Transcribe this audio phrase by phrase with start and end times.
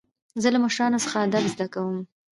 [0.41, 1.97] زه له مشرانو څخه ادب زده کوم.